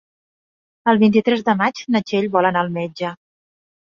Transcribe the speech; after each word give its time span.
El 0.93 1.01
vint-i-tres 1.03 1.43
de 1.49 1.53
maig 1.59 1.81
na 1.97 2.01
Txell 2.07 2.25
vol 2.37 2.47
anar 2.51 2.65
al 2.65 2.73
metge. 2.79 3.13